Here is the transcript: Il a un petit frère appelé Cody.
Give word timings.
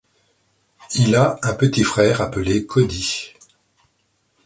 Il 0.95 1.13
a 1.15 1.37
un 1.43 1.53
petit 1.53 1.83
frère 1.83 2.21
appelé 2.21 2.65
Cody. 2.65 3.35